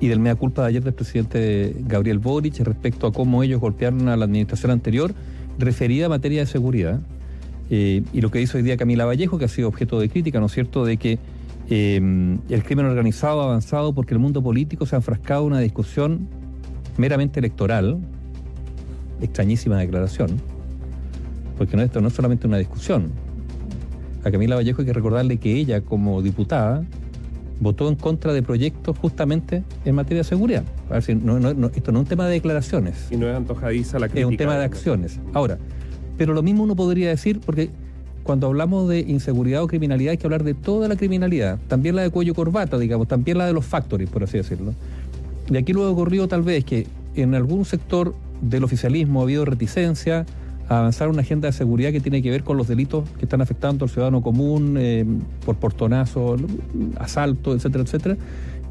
y 0.00 0.08
del 0.08 0.20
mea 0.20 0.34
culpa 0.34 0.62
de 0.62 0.68
ayer 0.68 0.84
del 0.84 0.94
presidente 0.94 1.74
Gabriel 1.80 2.18
Boric 2.18 2.58
respecto 2.60 3.06
a 3.06 3.12
cómo 3.12 3.42
ellos 3.42 3.60
golpearon 3.60 4.08
a 4.08 4.16
la 4.16 4.24
administración 4.24 4.72
anterior, 4.72 5.14
referida 5.58 6.06
a 6.06 6.08
materia 6.08 6.40
de 6.40 6.46
seguridad. 6.46 7.00
Eh, 7.70 8.02
y 8.12 8.20
lo 8.20 8.30
que 8.30 8.40
hizo 8.40 8.58
hoy 8.58 8.62
día 8.62 8.76
Camila 8.76 9.04
Vallejo, 9.04 9.38
que 9.38 9.46
ha 9.46 9.48
sido 9.48 9.68
objeto 9.68 9.98
de 9.98 10.08
crítica, 10.08 10.40
¿no 10.40 10.46
es 10.46 10.52
cierto?, 10.52 10.84
de 10.84 10.96
que 10.96 11.18
eh, 11.70 11.96
el 12.48 12.62
crimen 12.64 12.86
organizado 12.86 13.40
ha 13.40 13.44
avanzado 13.44 13.94
porque 13.94 14.14
el 14.14 14.20
mundo 14.20 14.42
político 14.42 14.84
se 14.84 14.96
ha 14.96 14.98
enfrascado 14.98 15.42
en 15.42 15.52
una 15.52 15.60
discusión 15.60 16.28
meramente 16.98 17.40
electoral, 17.40 17.98
extrañísima 19.20 19.78
declaración, 19.78 20.40
porque 21.56 21.76
no, 21.76 21.82
esto 21.82 22.00
no 22.00 22.08
es 22.08 22.14
solamente 22.14 22.46
una 22.46 22.58
discusión, 22.58 23.12
a 24.24 24.30
Camila 24.30 24.56
Vallejo 24.56 24.82
hay 24.82 24.86
que 24.86 24.92
recordarle 24.92 25.38
que 25.38 25.56
ella, 25.56 25.80
como 25.80 26.22
diputada, 26.22 26.84
votó 27.62 27.88
en 27.88 27.94
contra 27.94 28.32
de 28.32 28.42
proyectos 28.42 28.98
justamente 28.98 29.62
en 29.84 29.94
materia 29.94 30.18
de 30.18 30.24
seguridad. 30.24 30.64
A 30.90 30.94
ver 30.94 31.02
si 31.02 31.14
no- 31.14 31.38
no- 31.38 31.54
no- 31.54 31.68
esto 31.74 31.92
no 31.92 32.00
es 32.00 32.02
un 32.04 32.08
tema 32.08 32.26
de 32.26 32.32
declaraciones, 32.32 32.94
Y 33.10 33.16
no 33.16 33.28
es 33.28 33.36
antojadiza 33.36 33.98
la 33.98 34.08
crítica. 34.08 34.20
es 34.20 34.26
un 34.26 34.36
tema 34.36 34.56
de 34.58 34.64
acciones. 34.64 35.18
Ahora, 35.32 35.58
Pero 36.18 36.34
lo 36.34 36.42
mismo 36.42 36.62
uno 36.64 36.76
podría 36.76 37.08
decir, 37.08 37.40
porque 37.44 37.70
cuando 38.22 38.46
hablamos 38.46 38.86
de 38.88 39.00
inseguridad 39.00 39.62
o 39.62 39.66
criminalidad 39.66 40.10
hay 40.12 40.18
que 40.18 40.26
hablar 40.26 40.44
de 40.44 40.52
toda 40.52 40.86
la 40.86 40.94
criminalidad, 40.94 41.58
también 41.68 41.96
la 41.96 42.02
de 42.02 42.10
cuello 42.10 42.34
corbata, 42.34 42.78
digamos, 42.78 43.08
también 43.08 43.38
la 43.38 43.46
de 43.46 43.54
los 43.54 43.64
factories, 43.64 44.10
por 44.10 44.22
así 44.22 44.36
decirlo. 44.36 44.74
Y 45.50 45.56
aquí 45.56 45.72
lo 45.72 45.84
ha 45.84 45.90
ocurrido 45.90 46.28
tal 46.28 46.42
vez 46.42 46.64
que 46.66 46.86
en 47.16 47.34
algún 47.34 47.64
sector 47.64 48.14
del 48.42 48.62
oficialismo 48.62 49.20
ha 49.20 49.22
habido 49.24 49.44
reticencia 49.46 50.26
avanzar 50.78 51.08
una 51.08 51.22
agenda 51.22 51.48
de 51.48 51.52
seguridad 51.52 51.92
que 51.92 52.00
tiene 52.00 52.22
que 52.22 52.30
ver 52.30 52.44
con 52.44 52.56
los 52.56 52.68
delitos 52.68 53.08
que 53.18 53.24
están 53.24 53.40
afectando 53.40 53.84
al 53.84 53.90
ciudadano 53.90 54.22
común, 54.22 54.76
eh, 54.78 55.04
por 55.44 55.56
portonazo, 55.56 56.36
asalto, 56.98 57.54
etcétera, 57.54 57.84
etcétera. 57.84 58.16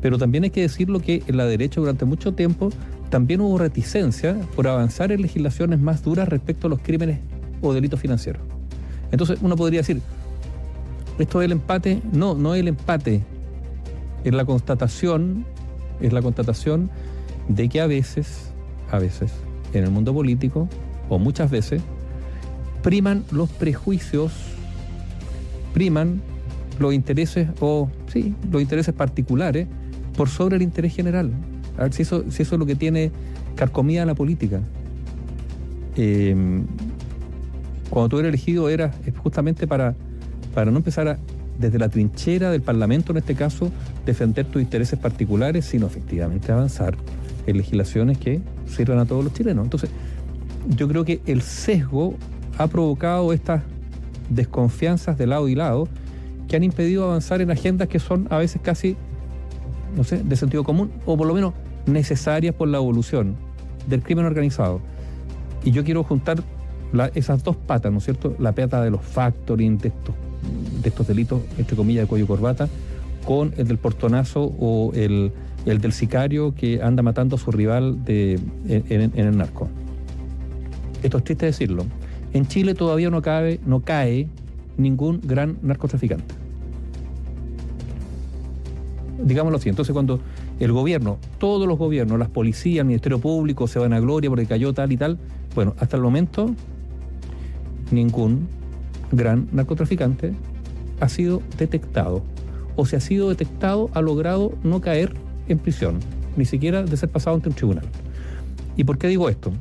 Pero 0.01 0.17
también 0.17 0.43
hay 0.43 0.49
que 0.49 0.61
decirlo 0.61 0.99
que 0.99 1.23
en 1.27 1.37
la 1.37 1.45
derecha 1.45 1.79
durante 1.79 2.05
mucho 2.05 2.33
tiempo 2.33 2.69
también 3.09 3.41
hubo 3.41 3.57
reticencia 3.57 4.37
por 4.55 4.67
avanzar 4.67 5.11
en 5.11 5.21
legislaciones 5.21 5.79
más 5.79 6.03
duras 6.03 6.29
respecto 6.29 6.67
a 6.67 6.69
los 6.69 6.79
crímenes 6.79 7.19
o 7.61 7.73
delitos 7.73 7.99
financieros. 7.99 8.41
Entonces 9.11 9.39
uno 9.41 9.55
podría 9.55 9.81
decir, 9.81 10.01
esto 11.19 11.41
es 11.41 11.45
el 11.45 11.51
empate, 11.51 12.01
no, 12.13 12.33
no 12.33 12.55
es 12.55 12.61
el 12.61 12.69
empate, 12.69 13.21
es 14.23 14.33
la 14.33 14.45
constatación, 14.45 15.45
es 15.99 16.13
la 16.13 16.21
constatación 16.21 16.89
de 17.47 17.69
que 17.69 17.81
a 17.81 17.87
veces, 17.87 18.51
a 18.89 18.97
veces, 18.97 19.31
en 19.73 19.83
el 19.83 19.91
mundo 19.91 20.13
político, 20.13 20.67
o 21.11 21.19
muchas 21.19 21.51
veces, 21.51 21.81
priman 22.81 23.25
los 23.31 23.49
prejuicios, 23.49 24.31
priman 25.73 26.21
los 26.79 26.93
intereses, 26.93 27.49
o 27.59 27.89
sí, 28.07 28.33
los 28.49 28.61
intereses 28.61 28.95
particulares, 28.95 29.67
por 30.15 30.29
sobre 30.29 30.55
el 30.55 30.61
interés 30.61 30.95
general. 30.95 31.31
A 31.77 31.83
ver 31.83 31.93
si 31.93 32.03
eso, 32.03 32.23
si 32.31 32.43
eso 32.43 32.55
es 32.55 32.59
lo 32.59 32.65
que 32.65 32.75
tiene 32.75 33.11
carcomida 33.57 34.05
la 34.05 34.15
política. 34.15 34.61
Eh, 35.97 36.33
cuando 37.89 38.07
tú 38.07 38.19
eres 38.19 38.29
elegido 38.29 38.69
era 38.69 38.93
justamente 39.21 39.67
para, 39.67 39.93
para 40.55 40.71
no 40.71 40.77
empezar 40.77 41.19
desde 41.59 41.77
la 41.77 41.89
trinchera 41.89 42.51
del 42.51 42.61
Parlamento 42.61 43.11
en 43.11 43.17
este 43.17 43.35
caso, 43.35 43.69
defender 44.05 44.45
tus 44.45 44.61
intereses 44.61 44.97
particulares, 44.97 45.65
sino 45.65 45.87
efectivamente 45.87 46.53
avanzar 46.53 46.95
en 47.47 47.57
legislaciones 47.57 48.17
que 48.17 48.39
sirvan 48.65 48.99
a 48.99 49.05
todos 49.05 49.25
los 49.25 49.33
chilenos. 49.33 49.65
Entonces, 49.65 49.89
yo 50.67 50.87
creo 50.87 51.05
que 51.05 51.21
el 51.25 51.41
sesgo 51.41 52.15
ha 52.57 52.67
provocado 52.67 53.33
estas 53.33 53.63
desconfianzas 54.29 55.17
de 55.17 55.27
lado 55.27 55.47
y 55.47 55.55
lado 55.55 55.87
que 56.47 56.55
han 56.55 56.63
impedido 56.63 57.05
avanzar 57.05 57.41
en 57.41 57.51
agendas 57.51 57.87
que 57.87 57.99
son 57.99 58.27
a 58.29 58.37
veces 58.37 58.61
casi, 58.61 58.95
no 59.95 60.03
sé, 60.03 60.23
de 60.23 60.35
sentido 60.35 60.63
común 60.63 60.91
o 61.05 61.17
por 61.17 61.27
lo 61.27 61.33
menos 61.33 61.53
necesarias 61.85 62.53
por 62.53 62.67
la 62.67 62.77
evolución 62.77 63.35
del 63.87 64.03
crimen 64.03 64.25
organizado. 64.25 64.81
Y 65.63 65.71
yo 65.71 65.83
quiero 65.83 66.03
juntar 66.03 66.43
esas 67.15 67.43
dos 67.43 67.55
patas, 67.55 67.91
¿no 67.91 67.99
es 67.99 68.03
cierto? 68.03 68.35
La 68.39 68.51
pata 68.51 68.83
de 68.83 68.91
los 68.91 69.01
factoring, 69.01 69.77
de 69.77 69.89
estos, 69.89 70.15
de 70.81 70.89
estos 70.89 71.07
delitos, 71.07 71.41
entre 71.57 71.75
comillas, 71.75 72.03
de 72.03 72.07
cuello 72.07 72.27
corbata, 72.27 72.67
con 73.25 73.53
el 73.57 73.67
del 73.67 73.77
portonazo 73.77 74.53
o 74.59 74.91
el, 74.93 75.31
del 75.65 75.93
sicario 75.93 76.53
que 76.55 76.81
anda 76.81 77.03
matando 77.03 77.35
a 77.35 77.39
su 77.39 77.51
rival 77.51 77.99
en, 78.07 79.11
el 79.15 79.37
narco. 79.37 79.69
Esto 81.03 81.17
es 81.17 81.23
triste 81.23 81.45
decirlo. 81.45 81.85
En 82.33 82.47
Chile 82.47 82.73
todavía 82.75 83.09
no, 83.09 83.21
cabe, 83.21 83.59
no 83.65 83.81
cae 83.81 84.27
ningún 84.77 85.21
gran 85.23 85.57
narcotraficante. 85.61 86.35
Digámoslo 89.23 89.57
así. 89.57 89.69
Entonces, 89.69 89.93
cuando 89.93 90.19
el 90.59 90.71
gobierno, 90.71 91.17
todos 91.37 91.67
los 91.67 91.77
gobiernos, 91.77 92.17
las 92.19 92.29
policías, 92.29 92.81
el 92.81 92.87
Ministerio 92.87 93.19
Público 93.19 93.67
se 93.67 93.79
van 93.79 93.93
a 93.93 93.99
gloria 93.99 94.29
porque 94.29 94.45
cayó 94.45 94.73
tal 94.73 94.91
y 94.91 94.97
tal, 94.97 95.17
bueno, 95.55 95.75
hasta 95.79 95.97
el 95.97 96.03
momento 96.03 96.53
ningún 97.91 98.47
gran 99.11 99.47
narcotraficante 99.51 100.33
ha 100.99 101.09
sido 101.09 101.41
detectado. 101.57 102.23
O 102.75 102.85
si 102.85 102.95
ha 102.95 102.99
sido 102.99 103.29
detectado, 103.29 103.89
ha 103.93 104.01
logrado 104.01 104.53
no 104.63 104.81
caer 104.81 105.13
en 105.47 105.59
prisión, 105.59 105.99
ni 106.37 106.45
siquiera 106.45 106.83
de 106.83 106.95
ser 106.95 107.09
pasado 107.09 107.35
ante 107.35 107.49
un 107.49 107.55
tribunal. 107.55 107.85
¿Y 108.77 108.85
por 108.85 108.97
qué 108.97 109.07
digo 109.07 109.29
esto? 109.29 109.51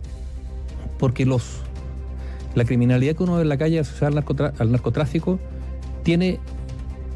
Porque 1.01 1.27
los, 1.27 1.63
la 2.55 2.65
criminalidad 2.65 3.17
que 3.17 3.25
uno 3.25 3.37
ve 3.37 3.43
en 3.43 3.49
la 3.49 3.59
calle 3.59 3.81
asociada 3.81 4.23
al, 4.59 4.71
narcotráfico 4.71 5.41
tiene 6.05 6.39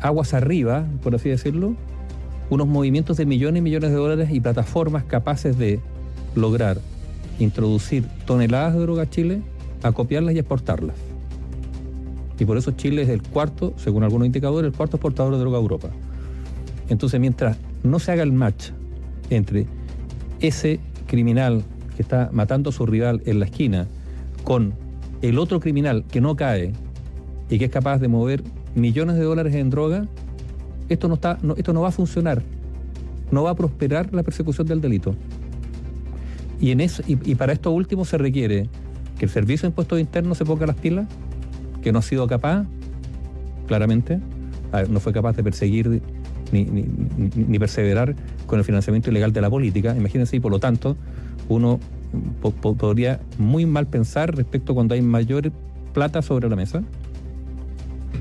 aguas 0.00 0.34
arriba, 0.34 0.86
por 1.02 1.14
así 1.14 1.28
decirlo, 1.28 1.76
unos 2.50 2.66
movimientos 2.66 3.16
de 3.16 3.26
millones 3.26 3.60
y 3.60 3.62
millones 3.62 3.90
de 3.90 3.96
dólares 3.96 4.30
y 4.32 4.40
plataformas 4.40 5.04
capaces 5.04 5.56
de 5.56 5.80
lograr 6.34 6.78
introducir 7.38 8.04
toneladas 8.26 8.74
de 8.74 8.80
droga 8.80 9.02
a 9.02 9.10
Chile 9.10 9.42
acopiarlas 9.82 10.34
y 10.34 10.38
exportarlas. 10.38 10.96
Y 12.38 12.44
por 12.44 12.56
eso 12.56 12.72
Chile 12.72 13.02
es 13.02 13.08
el 13.08 13.22
cuarto, 13.22 13.74
según 13.76 14.02
algunos 14.02 14.26
indicadores, 14.26 14.72
el 14.72 14.76
cuarto 14.76 14.96
exportador 14.96 15.34
de 15.34 15.40
droga 15.40 15.58
a 15.58 15.60
Europa. 15.60 15.88
Entonces, 16.88 17.20
mientras 17.20 17.58
no 17.82 17.98
se 17.98 18.12
haga 18.12 18.22
el 18.22 18.32
match 18.32 18.70
entre 19.30 19.66
ese 20.40 20.80
criminal 21.06 21.62
que 21.96 22.02
está 22.02 22.30
matando 22.32 22.70
a 22.70 22.72
su 22.72 22.86
rival 22.86 23.22
en 23.26 23.38
la 23.38 23.46
esquina 23.46 23.86
con 24.42 24.74
el 25.22 25.38
otro 25.38 25.60
criminal 25.60 26.04
que 26.10 26.20
no 26.20 26.36
cae 26.36 26.72
y 27.48 27.58
que 27.58 27.66
es 27.66 27.70
capaz 27.70 27.98
de 27.98 28.08
mover 28.08 28.42
millones 28.74 29.16
de 29.16 29.22
dólares 29.22 29.54
en 29.54 29.70
droga, 29.70 30.06
esto 30.88 31.08
no, 31.08 31.14
está, 31.14 31.38
esto 31.56 31.72
no 31.72 31.80
va 31.82 31.88
a 31.88 31.92
funcionar. 31.92 32.42
No 33.30 33.42
va 33.44 33.50
a 33.50 33.54
prosperar 33.54 34.12
la 34.12 34.22
persecución 34.22 34.66
del 34.66 34.80
delito. 34.80 35.14
Y, 36.60 36.70
en 36.70 36.80
eso, 36.80 37.02
y 37.06 37.34
para 37.34 37.52
esto 37.52 37.70
último 37.70 38.04
se 38.04 38.18
requiere 38.18 38.68
que 39.18 39.24
el 39.24 39.30
Servicio 39.30 39.66
de 39.66 39.70
Impuestos 39.70 40.00
Internos 40.00 40.38
se 40.38 40.44
ponga 40.44 40.66
las 40.66 40.76
pilas, 40.76 41.06
que 41.82 41.92
no 41.92 41.98
ha 42.00 42.02
sido 42.02 42.26
capaz, 42.26 42.66
claramente, 43.66 44.20
no 44.88 45.00
fue 45.00 45.12
capaz 45.12 45.36
de 45.36 45.44
perseguir 45.44 46.02
ni, 46.52 47.58
perseverar 47.58 48.14
con 48.46 48.58
el 48.58 48.64
financiamiento 48.64 49.10
ilegal 49.10 49.32
de 49.32 49.40
la 49.40 49.50
política. 49.50 49.94
Imagínense, 49.96 50.36
y 50.36 50.40
por 50.40 50.50
lo 50.50 50.58
tanto, 50.58 50.96
uno 51.48 51.80
podría 52.60 53.20
muy 53.38 53.66
mal 53.66 53.86
pensar 53.86 54.34
respecto 54.36 54.74
cuando 54.74 54.94
hay 54.94 55.02
mayor 55.02 55.50
plata 55.92 56.22
sobre 56.22 56.48
la 56.48 56.56
mesa. 56.56 56.82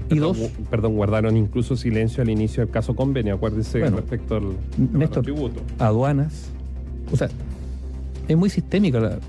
Y 0.10 0.20
dos. 0.20 0.38
Perdón, 0.70 0.96
guardaron 0.96 1.38
incluso 1.38 1.76
silencio 1.76 2.22
al 2.22 2.30
inicio 2.30 2.64
del 2.64 2.72
caso 2.72 2.96
convenio, 2.96 3.36
acuérdense 3.36 3.80
respecto 3.90 4.36
al, 4.36 5.12
tributo. 5.22 5.62
Aduanas. 5.80 6.52
O 7.12 7.16
sea, 7.16 7.30
es 8.28 8.38
muy 8.38 8.50
sistémica 8.50 9.00
la, 9.00 9.20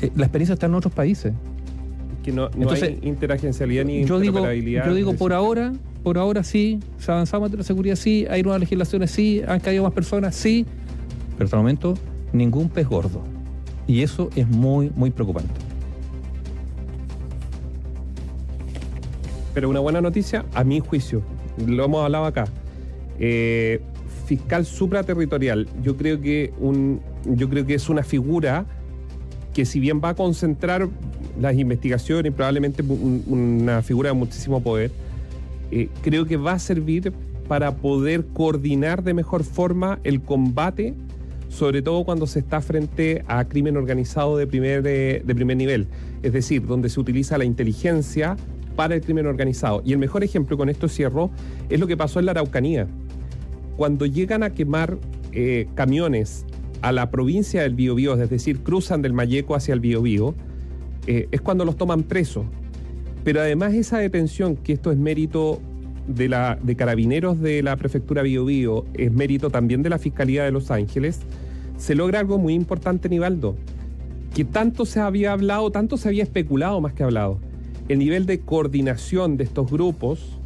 eh, 0.00 0.10
la 0.14 0.24
experiencia 0.24 0.54
está 0.54 0.66
en 0.66 0.74
otros 0.74 0.92
países. 0.92 1.32
Que 2.22 2.30
no, 2.30 2.50
hay 2.70 3.00
interagencialidad 3.02 3.84
ni 3.84 4.04
yo 4.04 4.20
digo, 4.20 4.46
yo 4.52 4.94
digo 4.94 5.14
por 5.14 5.32
ahora, 5.32 5.72
por 6.04 6.18
ahora 6.18 6.44
sí, 6.44 6.78
se 6.98 7.10
ha 7.10 7.14
avanzado 7.14 7.46
en 7.46 7.56
la 7.56 7.64
seguridad, 7.64 7.96
sí, 7.96 8.26
hay 8.30 8.44
nuevas 8.44 8.60
legislaciones, 8.60 9.10
sí, 9.10 9.42
han 9.46 9.58
caído 9.58 9.82
más 9.82 9.92
personas, 9.92 10.36
sí, 10.36 10.64
pero 11.36 11.46
hasta 11.46 11.56
el 11.56 11.62
momento 11.62 11.94
ningún 12.32 12.68
pez 12.68 12.88
gordo. 12.88 13.22
Y 13.86 14.02
eso 14.02 14.30
es 14.36 14.48
muy, 14.48 14.90
muy 14.94 15.10
preocupante. 15.10 15.52
Pero 19.54 19.68
una 19.68 19.80
buena 19.80 20.00
noticia, 20.00 20.44
a 20.54 20.64
mi 20.64 20.80
juicio, 20.80 21.22
lo 21.66 21.84
hemos 21.84 22.04
hablado 22.04 22.24
acá. 22.24 22.46
Eh, 23.18 23.80
fiscal 24.26 24.64
supraterritorial, 24.64 25.68
yo 25.82 25.96
creo 25.96 26.20
que 26.20 26.52
un, 26.58 27.00
yo 27.24 27.48
creo 27.50 27.66
que 27.66 27.74
es 27.74 27.88
una 27.88 28.02
figura 28.02 28.64
que 29.52 29.64
si 29.64 29.80
bien 29.80 30.00
va 30.02 30.10
a 30.10 30.14
concentrar 30.14 30.88
las 31.40 31.54
investigaciones 31.56 32.32
probablemente 32.32 32.82
una 32.82 33.82
figura 33.82 34.10
de 34.10 34.14
muchísimo 34.14 34.62
poder, 34.62 34.90
eh, 35.70 35.88
creo 36.02 36.24
que 36.26 36.36
va 36.36 36.52
a 36.52 36.58
servir 36.58 37.12
para 37.48 37.76
poder 37.76 38.26
coordinar 38.32 39.02
de 39.02 39.14
mejor 39.14 39.44
forma 39.44 39.98
el 40.04 40.22
combate, 40.22 40.94
sobre 41.52 41.82
todo 41.82 42.04
cuando 42.04 42.26
se 42.26 42.38
está 42.38 42.62
frente 42.62 43.24
a 43.28 43.44
crimen 43.44 43.76
organizado 43.76 44.38
de 44.38 44.46
primer, 44.46 44.82
de, 44.82 45.22
de 45.24 45.34
primer 45.34 45.56
nivel, 45.56 45.86
es 46.22 46.32
decir, 46.32 46.66
donde 46.66 46.88
se 46.88 46.98
utiliza 46.98 47.36
la 47.36 47.44
inteligencia 47.44 48.36
para 48.74 48.94
el 48.94 49.02
crimen 49.02 49.26
organizado. 49.26 49.82
Y 49.84 49.92
el 49.92 49.98
mejor 49.98 50.24
ejemplo, 50.24 50.56
con 50.56 50.70
esto 50.70 50.88
cierro, 50.88 51.30
es 51.68 51.78
lo 51.78 51.86
que 51.86 51.96
pasó 51.96 52.20
en 52.20 52.26
la 52.26 52.32
Araucanía. 52.32 52.88
Cuando 53.76 54.06
llegan 54.06 54.42
a 54.42 54.50
quemar 54.50 54.98
eh, 55.32 55.68
camiones 55.74 56.46
a 56.80 56.90
la 56.90 57.10
provincia 57.10 57.62
del 57.62 57.74
Biobío, 57.74 58.20
es 58.20 58.30
decir, 58.30 58.60
cruzan 58.60 59.02
del 59.02 59.12
Mayeco 59.12 59.54
hacia 59.54 59.74
el 59.74 59.80
Biobío, 59.80 60.34
eh, 61.06 61.28
es 61.30 61.40
cuando 61.42 61.66
los 61.66 61.76
toman 61.76 62.02
presos. 62.02 62.46
Pero 63.24 63.40
además 63.40 63.74
esa 63.74 63.98
detención, 63.98 64.56
que 64.56 64.72
esto 64.72 64.90
es 64.90 64.96
mérito 64.96 65.60
de, 66.06 66.28
la, 66.28 66.58
de 66.62 66.76
carabineros 66.76 67.40
de 67.40 67.62
la 67.62 67.76
prefectura 67.76 68.22
Biobío, 68.22 68.86
es 68.94 69.12
mérito 69.12 69.50
también 69.50 69.82
de 69.82 69.90
la 69.90 69.98
Fiscalía 69.98 70.44
de 70.44 70.50
Los 70.50 70.70
Ángeles, 70.70 71.20
se 71.82 71.96
logra 71.96 72.20
algo 72.20 72.38
muy 72.38 72.54
importante, 72.54 73.08
Nivaldo, 73.08 73.56
que 74.32 74.44
tanto 74.44 74.86
se 74.86 75.00
había 75.00 75.32
hablado, 75.32 75.72
tanto 75.72 75.96
se 75.96 76.06
había 76.06 76.22
especulado 76.22 76.80
más 76.80 76.92
que 76.92 77.02
hablado. 77.02 77.40
El 77.88 77.98
nivel 77.98 78.24
de 78.24 78.38
coordinación 78.38 79.36
de 79.36 79.42
estos 79.42 79.68
grupos, 79.68 80.38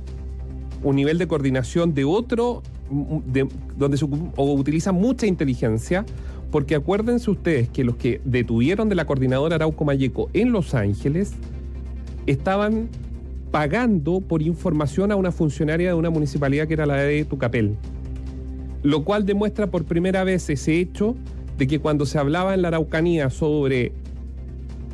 un 0.82 0.96
nivel 0.96 1.18
de 1.18 1.28
coordinación 1.28 1.92
de 1.92 2.06
otro 2.06 2.62
donde 3.76 3.98
se 3.98 4.06
utiliza 4.38 4.92
mucha 4.92 5.26
inteligencia, 5.26 6.06
porque 6.50 6.74
acuérdense 6.74 7.30
ustedes 7.30 7.68
que 7.68 7.84
los 7.84 7.96
que 7.96 8.22
detuvieron 8.24 8.88
de 8.88 8.94
la 8.94 9.04
coordinadora 9.04 9.56
Arauco 9.56 9.84
Mayeco 9.84 10.30
en 10.32 10.52
Los 10.52 10.72
Ángeles 10.72 11.34
estaban 12.24 12.88
pagando 13.50 14.22
por 14.22 14.40
información 14.40 15.12
a 15.12 15.16
una 15.16 15.32
funcionaria 15.32 15.88
de 15.88 15.94
una 15.94 16.08
municipalidad 16.08 16.66
que 16.66 16.72
era 16.72 16.86
la 16.86 16.94
de 16.94 17.26
Tucapel. 17.26 17.76
Lo 18.86 19.02
cual 19.02 19.26
demuestra 19.26 19.66
por 19.66 19.84
primera 19.84 20.22
vez 20.22 20.48
ese 20.48 20.78
hecho 20.78 21.16
de 21.58 21.66
que 21.66 21.80
cuando 21.80 22.06
se 22.06 22.20
hablaba 22.20 22.54
en 22.54 22.62
la 22.62 22.68
Araucanía 22.68 23.30
sobre 23.30 23.90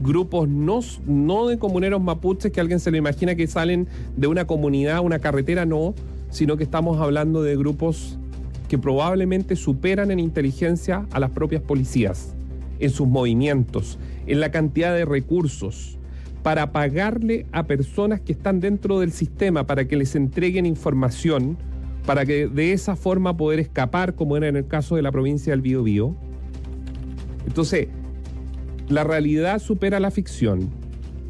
grupos 0.00 0.48
no, 0.48 0.80
no 1.06 1.46
de 1.46 1.58
comuneros 1.58 2.00
mapuches 2.00 2.50
que 2.52 2.60
alguien 2.62 2.80
se 2.80 2.90
lo 2.90 2.96
imagina 2.96 3.34
que 3.34 3.46
salen 3.46 3.86
de 4.16 4.28
una 4.28 4.46
comunidad, 4.46 5.00
una 5.00 5.18
carretera, 5.18 5.66
no, 5.66 5.94
sino 6.30 6.56
que 6.56 6.64
estamos 6.64 7.02
hablando 7.02 7.42
de 7.42 7.54
grupos 7.54 8.18
que 8.66 8.78
probablemente 8.78 9.56
superan 9.56 10.10
en 10.10 10.20
inteligencia 10.20 11.06
a 11.12 11.20
las 11.20 11.28
propias 11.28 11.60
policías, 11.60 12.34
en 12.80 12.88
sus 12.88 13.06
movimientos, 13.06 13.98
en 14.26 14.40
la 14.40 14.50
cantidad 14.50 14.94
de 14.94 15.04
recursos, 15.04 15.98
para 16.42 16.72
pagarle 16.72 17.44
a 17.52 17.64
personas 17.64 18.22
que 18.22 18.32
están 18.32 18.58
dentro 18.58 19.00
del 19.00 19.12
sistema 19.12 19.66
para 19.66 19.86
que 19.86 19.96
les 19.96 20.14
entreguen 20.14 20.64
información, 20.64 21.58
para 22.06 22.26
que 22.26 22.48
de 22.48 22.72
esa 22.72 22.96
forma 22.96 23.36
poder 23.36 23.60
escapar, 23.60 24.14
como 24.14 24.36
era 24.36 24.48
en 24.48 24.56
el 24.56 24.66
caso 24.66 24.96
de 24.96 25.02
la 25.02 25.12
provincia 25.12 25.52
del 25.52 25.62
Biobío. 25.62 26.14
Entonces, 27.46 27.88
la 28.88 29.04
realidad 29.04 29.58
supera 29.58 30.00
la 30.00 30.10
ficción. 30.10 30.70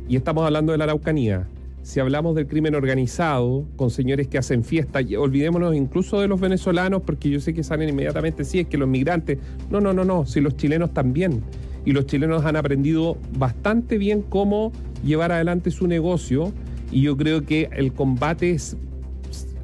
Y 0.08 0.16
estamos 0.16 0.44
hablando 0.44 0.72
de 0.72 0.78
la 0.78 0.84
Araucanía. 0.84 1.48
Si 1.82 1.98
hablamos 1.98 2.36
del 2.36 2.46
crimen 2.46 2.74
organizado, 2.74 3.66
con 3.76 3.90
señores 3.90 4.28
que 4.28 4.38
hacen 4.38 4.62
fiesta, 4.62 5.00
olvidémonos 5.18 5.74
incluso 5.74 6.20
de 6.20 6.28
los 6.28 6.40
venezolanos, 6.40 7.02
porque 7.02 7.28
yo 7.28 7.40
sé 7.40 7.54
que 7.54 7.64
salen 7.64 7.88
inmediatamente, 7.88 8.44
sí, 8.44 8.60
es 8.60 8.68
que 8.68 8.78
los 8.78 8.88
migrantes. 8.88 9.38
No, 9.70 9.80
no, 9.80 9.92
no, 9.92 10.04
no, 10.04 10.24
si 10.24 10.40
los 10.40 10.56
chilenos 10.56 10.94
también. 10.94 11.42
Y 11.84 11.92
los 11.92 12.06
chilenos 12.06 12.44
han 12.44 12.56
aprendido 12.56 13.16
bastante 13.36 13.98
bien 13.98 14.22
cómo 14.22 14.72
llevar 15.04 15.32
adelante 15.32 15.70
su 15.72 15.88
negocio. 15.88 16.52
Y 16.92 17.02
yo 17.02 17.16
creo 17.16 17.44
que 17.44 17.68
el 17.72 17.92
combate 17.92 18.52
es, 18.52 18.76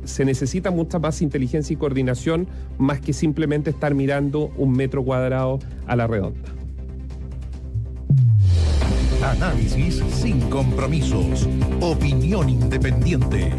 se 0.08 0.24
necesita 0.24 0.70
mucha 0.70 0.98
más 0.98 1.22
inteligencia 1.22 1.74
y 1.74 1.76
coordinación, 1.76 2.48
más 2.78 3.00
que 3.00 3.12
simplemente 3.12 3.70
estar 3.70 3.94
mirando 3.94 4.50
un 4.56 4.72
metro 4.72 5.04
cuadrado 5.04 5.58
a 5.86 5.96
la 5.96 6.06
redonda. 6.06 6.48
Análisis 9.22 10.02
sin 10.10 10.40
compromisos. 10.48 11.48
Opinión 11.80 12.48
independiente. 12.48 13.52